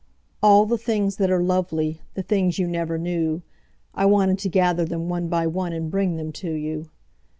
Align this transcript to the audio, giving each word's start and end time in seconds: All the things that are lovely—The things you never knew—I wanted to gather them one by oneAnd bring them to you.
All 0.41 0.65
the 0.65 0.79
things 0.79 1.17
that 1.17 1.29
are 1.29 1.43
lovely—The 1.43 2.23
things 2.23 2.57
you 2.57 2.65
never 2.65 2.97
knew—I 2.97 4.07
wanted 4.07 4.39
to 4.39 4.49
gather 4.49 4.83
them 4.83 5.09
one 5.09 5.27
by 5.27 5.45
oneAnd 5.45 5.91
bring 5.91 6.17
them 6.17 6.31
to 6.31 6.49
you. 6.51 6.89